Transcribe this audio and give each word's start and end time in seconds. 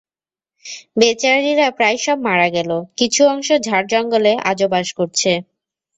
বেচারীরা 0.97 1.67
প্রায় 1.77 1.97
সব 2.05 2.17
মারা 2.27 2.47
গেল, 2.55 2.69
কিছু 2.99 3.21
অংশ 3.33 3.47
ঝাড়-জঙ্গলে 3.65 4.31
আজও 4.49 4.67
বাস 4.73 4.87
করছে। 4.97 5.31